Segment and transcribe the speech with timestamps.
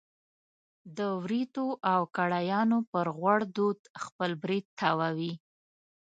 [0.97, 5.33] د وریتو او کړایانو پر غوړ دود خپل برېت تاووي.